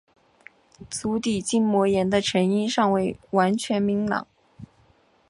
[0.89, 4.25] 足底筋膜炎的成因尚未完全明朗。